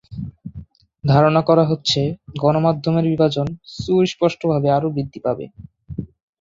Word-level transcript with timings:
ধারণা 1.03 1.41
করা 1.41 1.63
হচ্ছে 1.65 2.01
যে, 2.05 2.13
গণমাধ্যমের 2.41 3.05
বিভাজন 3.09 3.47
সুস্পষ্টভাবে 3.75 4.67
আরও 4.71 4.87
বৃদ্ধি 4.95 5.19
পাবে। 5.25 5.45